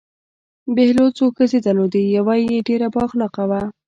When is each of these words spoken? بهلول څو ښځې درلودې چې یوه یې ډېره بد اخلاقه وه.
بهلول 0.75 1.09
څو 1.17 1.25
ښځې 1.37 1.59
درلودې 1.65 2.01
چې 2.07 2.11
یوه 2.17 2.35
یې 2.45 2.65
ډېره 2.67 2.87
بد 2.93 3.03
اخلاقه 3.07 3.43
وه. 3.49 3.61